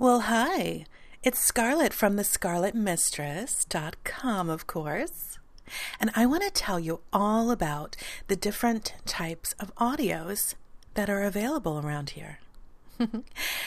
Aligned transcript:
Well, 0.00 0.20
hi. 0.20 0.84
It's 1.24 1.40
Scarlet 1.40 1.92
from 1.92 2.14
the 2.14 2.22
scarletmistress.com, 2.22 4.48
of 4.48 4.68
course. 4.68 5.40
And 6.00 6.12
I 6.14 6.24
want 6.24 6.44
to 6.44 6.52
tell 6.52 6.78
you 6.78 7.00
all 7.12 7.50
about 7.50 7.96
the 8.28 8.36
different 8.36 8.94
types 9.06 9.56
of 9.58 9.74
audios 9.74 10.54
that 10.94 11.10
are 11.10 11.24
available 11.24 11.80
around 11.80 12.10
here. 12.10 12.38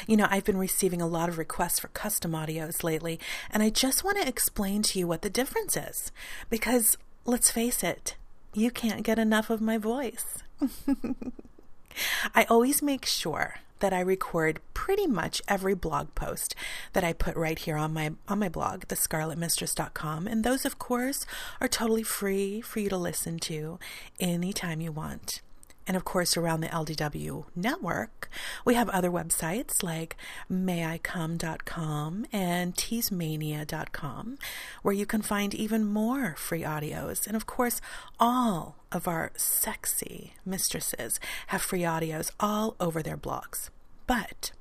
you 0.08 0.16
know, 0.16 0.28
I've 0.30 0.46
been 0.46 0.56
receiving 0.56 1.02
a 1.02 1.06
lot 1.06 1.28
of 1.28 1.38
requests 1.38 1.82
for 1.82 1.90
custom 1.90 2.32
audios 2.32 2.82
lately, 2.82 3.20
and 3.50 3.62
I 3.62 3.70
just 3.70 4.06
want 4.06 4.22
to 4.22 4.28
explain 4.28 4.84
to 4.84 5.00
you 5.00 5.08
what 5.08 5.24
the 5.24 5.30
difference 5.30 5.76
is. 5.76 6.14
Because 6.50 6.98
let's 7.26 7.52
face 7.52 7.84
it, 7.84 8.16
you 8.54 8.72
can't 8.72 9.04
get 9.04 9.20
enough 9.20 9.50
of 9.50 9.60
my 9.60 9.78
voice. 9.78 10.38
I 12.34 12.46
always 12.46 12.82
make 12.82 13.06
sure 13.06 13.56
that 13.82 13.94
I 13.94 14.00
record 14.00 14.60
pretty 14.74 15.06
much 15.06 15.42
every 15.48 15.76
blog 15.76 16.16
post 16.16 16.56
that 16.94 17.04
I 17.04 17.14
put 17.14 17.36
right 17.36 17.60
here 17.60 17.78
on 17.78 17.94
my 17.94 18.14
on 18.28 18.40
my 18.40 18.50
blog, 18.50 18.86
thescarletmistress.com, 18.88 20.28
and 20.28 20.44
those 20.44 20.66
of 20.66 20.80
course 20.80 21.26
are 21.60 21.68
totally 21.68 22.04
free 22.04 22.62
for 22.62 22.80
you 22.80 22.90
to 22.90 22.98
listen 22.98 23.38
to 23.40 23.78
anytime 24.20 24.82
you 24.82 24.92
want. 24.92 25.42
And 25.88 25.98
of 25.98 26.06
course, 26.06 26.38
around 26.38 26.62
the 26.62 26.68
LDW 26.68 27.46
network, 27.56 28.30
we 28.64 28.76
have 28.76 28.90
other 28.90 29.10
websites 29.10 29.82
like 29.84 30.16
mayicome.com 30.50 32.26
and 32.32 32.76
teasemania.com, 32.76 34.38
where 34.84 34.94
you 34.94 35.06
can 35.06 35.22
find 35.22 35.54
even 35.54 35.86
more 35.86 36.36
free 36.38 36.62
audios. 36.62 37.26
And 37.28 37.36
of 37.36 37.46
course, 37.46 37.82
all 38.20 38.76
of 38.92 39.08
our 39.08 39.32
sexy 39.36 40.34
mistresses 40.46 41.20
have 41.48 41.62
free 41.62 41.82
audios 41.82 42.32
all 42.40 42.76
over 42.80 43.02
their 43.02 43.18
blogs. 43.18 43.70
But 44.08 44.52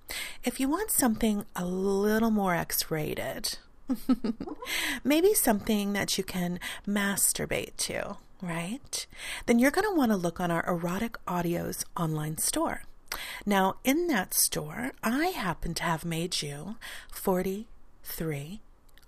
if 0.45 0.59
you 0.61 0.69
want 0.69 0.91
something 0.91 1.45
a 1.55 1.65
little 1.65 2.31
more 2.31 2.55
X 2.55 2.91
rated, 2.91 3.59
maybe 5.05 5.35
something 5.35 5.93
that 5.93 6.17
you 6.17 6.25
can 6.25 6.61
masturbate 6.87 7.77
to 7.79 8.17
right? 8.43 9.07
Then 9.47 9.59
you're 9.59 9.71
going 9.71 9.89
to 9.89 9.97
want 9.97 10.11
to 10.13 10.17
look 10.17 10.41
on 10.41 10.51
our 10.51 10.65
Erotic 10.67 11.17
Audios 11.27 11.85
online 11.97 12.39
store. 12.39 12.83
Now, 13.45 13.77
in 13.85 14.07
that 14.09 14.35
store, 14.35 14.93
I 15.03 15.27
happen 15.27 15.75
to 15.75 15.83
have 15.83 16.05
made 16.05 16.43
you 16.43 16.77
43 17.13 18.61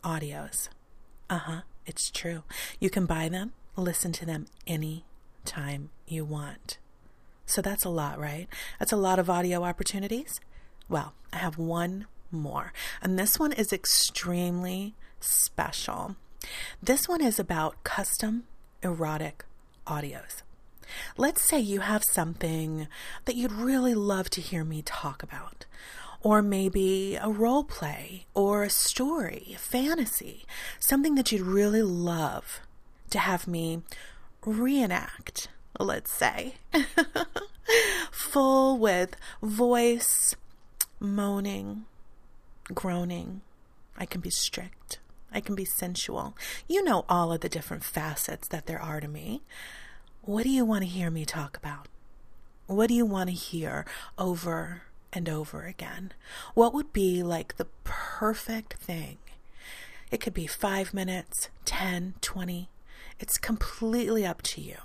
audios. 0.02 0.68
Uh 1.30 1.38
huh, 1.38 1.60
it's 1.86 2.10
true. 2.10 2.42
You 2.80 2.90
can 2.90 3.06
buy 3.06 3.28
them, 3.28 3.52
listen 3.76 4.12
to 4.12 4.26
them 4.26 4.46
any 4.66 5.04
time 5.44 5.90
you 6.06 6.24
want. 6.24 6.78
So 7.46 7.62
that's 7.62 7.84
a 7.84 7.90
lot, 7.90 8.18
right? 8.18 8.48
That's 8.78 8.92
a 8.92 8.96
lot 8.96 9.18
of 9.18 9.30
audio 9.30 9.64
opportunities. 9.64 10.40
Well, 10.88 11.14
I 11.32 11.38
have 11.38 11.58
one 11.58 12.06
more, 12.30 12.72
and 13.00 13.18
this 13.18 13.38
one 13.38 13.52
is 13.52 13.72
extremely 13.72 14.94
special. 15.20 16.16
This 16.82 17.08
one 17.08 17.22
is 17.22 17.38
about 17.38 17.84
custom 17.84 18.44
erotic 18.82 19.44
audios. 19.86 20.42
Let's 21.16 21.42
say 21.42 21.58
you 21.58 21.80
have 21.80 22.04
something 22.04 22.88
that 23.24 23.36
you'd 23.36 23.52
really 23.52 23.94
love 23.94 24.28
to 24.30 24.40
hear 24.40 24.64
me 24.64 24.82
talk 24.82 25.22
about, 25.22 25.64
or 26.20 26.42
maybe 26.42 27.16
a 27.16 27.28
role 27.28 27.64
play, 27.64 28.26
or 28.34 28.62
a 28.62 28.70
story, 28.70 29.52
a 29.54 29.58
fantasy, 29.58 30.44
something 30.78 31.14
that 31.14 31.32
you'd 31.32 31.42
really 31.42 31.82
love 31.82 32.60
to 33.10 33.18
have 33.18 33.46
me 33.46 33.82
reenact, 34.44 35.48
let's 35.78 36.12
say. 36.12 36.54
Full 38.10 38.78
with 38.78 39.16
voice, 39.42 40.34
moaning, 41.00 41.84
groaning. 42.74 43.40
I 43.96 44.06
can 44.06 44.20
be 44.20 44.30
strict. 44.30 44.98
I 45.34 45.40
can 45.40 45.54
be 45.54 45.64
sensual. 45.64 46.36
You 46.68 46.82
know 46.84 47.04
all 47.08 47.32
of 47.32 47.40
the 47.40 47.48
different 47.48 47.84
facets 47.84 48.48
that 48.48 48.66
there 48.66 48.80
are 48.80 49.00
to 49.00 49.08
me. 49.08 49.42
What 50.22 50.44
do 50.44 50.50
you 50.50 50.64
want 50.64 50.82
to 50.82 50.88
hear 50.88 51.10
me 51.10 51.24
talk 51.24 51.56
about? 51.56 51.88
What 52.66 52.88
do 52.88 52.94
you 52.94 53.04
want 53.04 53.28
to 53.30 53.34
hear 53.34 53.84
over 54.18 54.82
and 55.12 55.28
over 55.28 55.64
again? 55.64 56.12
What 56.54 56.72
would 56.72 56.92
be 56.92 57.22
like 57.22 57.56
the 57.56 57.66
perfect 57.84 58.74
thing? 58.74 59.18
It 60.10 60.20
could 60.20 60.34
be 60.34 60.46
five 60.46 60.94
minutes, 60.94 61.48
10, 61.64 62.14
20. 62.20 62.68
It's 63.18 63.38
completely 63.38 64.26
up 64.26 64.42
to 64.42 64.60
you. 64.60 64.76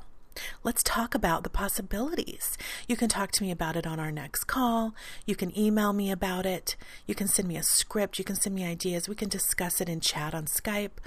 Let's 0.64 0.84
talk 0.84 1.16
about 1.16 1.44
the 1.44 1.50
possibilities. 1.50 2.58
You 2.88 2.96
can 2.96 3.10
talk 3.10 3.32
to 3.32 3.44
me 3.44 3.52
about 3.52 3.76
it 3.76 3.88
on 3.88 4.00
our 4.00 4.12
next 4.12 4.46
call. 4.46 4.94
You 5.26 5.36
can 5.36 5.58
email 5.58 5.94
me 5.94 6.12
about 6.12 6.46
it. 6.46 6.76
You 7.06 7.16
can 7.16 7.28
send 7.28 7.48
me 7.48 7.58
a 7.58 7.64
script. 7.64 8.20
You 8.20 8.26
can 8.26 8.36
send 8.36 8.56
me 8.56 8.66
ideas. 8.66 9.08
We 9.08 9.16
can 9.16 9.30
discuss 9.30 9.80
it 9.82 9.90
in 9.90 10.00
chat 10.00 10.34
on 10.34 10.46
Skype. 10.46 11.00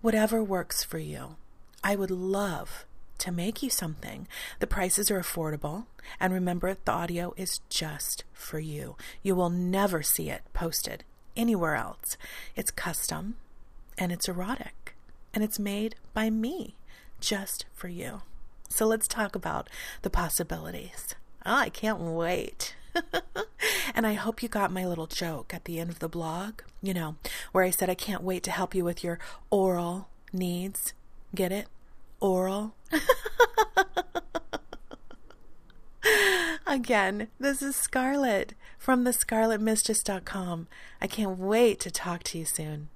Whatever 0.00 0.42
works 0.42 0.82
for 0.82 0.98
you. 0.98 1.36
I 1.82 1.96
would 1.96 2.10
love 2.10 2.84
to 3.18 3.32
make 3.32 3.62
you 3.62 3.70
something. 3.70 4.26
The 4.58 4.66
prices 4.66 5.10
are 5.10 5.20
affordable. 5.20 5.86
And 6.18 6.32
remember, 6.32 6.76
the 6.84 6.92
audio 6.92 7.32
is 7.36 7.60
just 7.68 8.24
for 8.32 8.58
you. 8.58 8.96
You 9.22 9.34
will 9.34 9.50
never 9.50 10.02
see 10.02 10.30
it 10.30 10.42
posted 10.52 11.04
anywhere 11.36 11.76
else. 11.76 12.16
It's 12.56 12.70
custom 12.70 13.36
and 13.96 14.10
it's 14.10 14.28
erotic 14.28 14.94
and 15.32 15.44
it's 15.44 15.58
made 15.58 15.94
by 16.12 16.30
me 16.30 16.76
just 17.20 17.66
for 17.72 17.88
you. 17.88 18.22
So 18.70 18.86
let's 18.86 19.08
talk 19.08 19.34
about 19.34 19.68
the 20.02 20.10
possibilities. 20.10 21.14
Oh, 21.44 21.56
I 21.56 21.68
can't 21.68 22.00
wait. 22.00 22.76
and 23.94 24.06
I 24.06 24.14
hope 24.14 24.42
you 24.42 24.48
got 24.48 24.72
my 24.72 24.86
little 24.86 25.06
joke 25.06 25.52
at 25.52 25.64
the 25.64 25.78
end 25.80 25.90
of 25.90 25.98
the 25.98 26.08
blog, 26.08 26.62
you 26.82 26.94
know, 26.94 27.16
where 27.52 27.64
I 27.64 27.70
said 27.70 27.90
I 27.90 27.94
can't 27.94 28.22
wait 28.22 28.42
to 28.44 28.50
help 28.50 28.74
you 28.74 28.84
with 28.84 29.04
your 29.04 29.18
oral 29.50 30.08
needs. 30.32 30.94
Get 31.34 31.52
it? 31.52 31.66
Oral. 32.20 32.74
Again, 36.66 37.28
this 37.38 37.62
is 37.62 37.76
Scarlet 37.76 38.54
from 38.78 39.04
the 39.04 39.10
scarletmistress.com. 39.10 40.68
I 41.00 41.06
can't 41.06 41.38
wait 41.38 41.80
to 41.80 41.90
talk 41.90 42.22
to 42.24 42.38
you 42.38 42.44
soon. 42.44 42.88